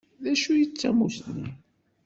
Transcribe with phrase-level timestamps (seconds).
[0.23, 1.47] D acu i d tamusni?